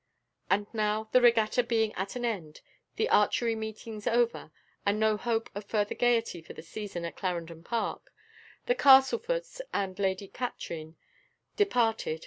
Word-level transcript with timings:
And 0.49 0.65
now, 0.73 1.09
the 1.11 1.21
regatta 1.21 1.61
being 1.61 1.93
at 1.93 2.15
an 2.15 2.25
end, 2.25 2.61
the 2.95 3.07
archery 3.09 3.53
meetings 3.53 4.07
over, 4.07 4.49
and 4.83 4.99
no 4.99 5.15
hope 5.15 5.51
of 5.53 5.63
further 5.65 5.93
gaiety 5.93 6.41
for 6.41 6.53
this 6.53 6.67
season 6.67 7.05
at 7.05 7.15
Clarendon 7.15 7.63
Park, 7.63 8.11
the 8.65 8.73
Castleforts 8.73 9.61
and 9.71 9.99
Lady 9.99 10.27
Katrine 10.27 10.95
departed. 11.55 12.19